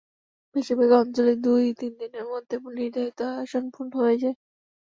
[0.55, 4.35] বেশির ভাগ অঞ্চলেই দুই–তিন দিনের মধ্যে নির্ধারিত আসন পূর্ণ হয়ে যায়।